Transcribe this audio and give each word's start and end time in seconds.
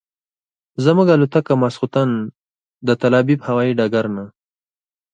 زموږ 0.83 1.07
الوتکه 1.11 1.53
ماسخوتن 1.61 2.09
د 2.87 2.89
تل 3.01 3.13
ابیب 3.21 3.39
هوایي 3.47 3.71
ډګر 3.79 4.05
نه. 4.15 4.25